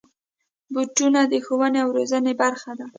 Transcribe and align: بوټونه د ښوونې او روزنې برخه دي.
بوټونه 0.73 1.21
د 1.31 1.33
ښوونې 1.45 1.79
او 1.83 1.89
روزنې 1.97 2.33
برخه 2.41 2.71
دي. 2.77 2.85